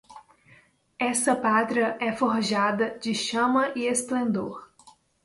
Essa 0.97 1.35
pátria 1.35 1.95
é 2.01 2.11
forjada 2.11 2.97
de 2.97 3.13
chama 3.13 3.71
e 3.75 3.85
esplendor 3.85 4.67